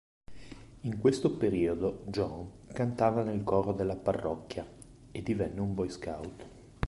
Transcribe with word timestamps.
In 0.79 0.97
questo 0.97 1.37
periodo 1.37 2.01
John 2.07 2.49
cantava 2.73 3.21
nel 3.21 3.43
coro 3.43 3.71
della 3.71 3.95
parrocchia 3.95 4.65
e 5.11 5.21
divenne 5.21 5.59
un 5.59 5.75
boy 5.75 5.89
scout. 5.91 6.49